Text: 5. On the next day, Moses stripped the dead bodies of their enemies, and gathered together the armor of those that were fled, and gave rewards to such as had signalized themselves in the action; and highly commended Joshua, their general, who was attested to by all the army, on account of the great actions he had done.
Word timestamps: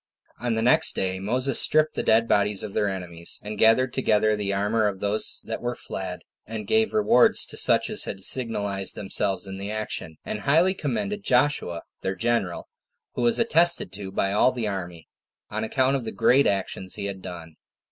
5. 0.39 0.47
On 0.47 0.53
the 0.55 0.63
next 0.63 0.95
day, 0.95 1.19
Moses 1.19 1.59
stripped 1.59 1.93
the 1.93 2.01
dead 2.01 2.27
bodies 2.27 2.63
of 2.63 2.73
their 2.73 2.89
enemies, 2.89 3.39
and 3.43 3.55
gathered 3.55 3.93
together 3.93 4.35
the 4.35 4.51
armor 4.51 4.87
of 4.87 4.99
those 4.99 5.41
that 5.43 5.61
were 5.61 5.75
fled, 5.75 6.23
and 6.47 6.65
gave 6.65 6.91
rewards 6.91 7.45
to 7.45 7.55
such 7.55 7.87
as 7.87 8.05
had 8.05 8.21
signalized 8.23 8.95
themselves 8.95 9.45
in 9.45 9.59
the 9.59 9.69
action; 9.69 10.17
and 10.25 10.39
highly 10.39 10.73
commended 10.73 11.23
Joshua, 11.23 11.83
their 12.01 12.15
general, 12.15 12.67
who 13.13 13.21
was 13.21 13.37
attested 13.37 13.93
to 13.93 14.11
by 14.11 14.33
all 14.33 14.51
the 14.51 14.67
army, 14.67 15.07
on 15.51 15.63
account 15.63 15.95
of 15.95 16.03
the 16.03 16.11
great 16.11 16.47
actions 16.47 16.95
he 16.95 17.05
had 17.05 17.21
done. 17.21 17.53